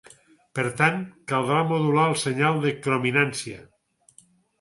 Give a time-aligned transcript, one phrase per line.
[0.59, 0.95] Per tant,
[1.31, 3.61] caldrà modular el senyal de crominància.